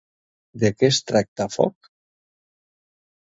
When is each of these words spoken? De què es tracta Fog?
De 0.61 0.71
què 0.77 0.89
es 0.93 0.97
tracta 1.11 1.47
Fog? 1.57 1.91